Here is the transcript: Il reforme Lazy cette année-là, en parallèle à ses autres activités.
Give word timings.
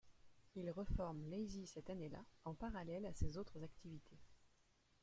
Il 0.55 0.71
reforme 0.71 1.23
Lazy 1.29 1.67
cette 1.67 1.91
année-là, 1.91 2.25
en 2.45 2.55
parallèle 2.55 3.05
à 3.05 3.13
ses 3.13 3.37
autres 3.37 3.63
activités. 3.63 4.17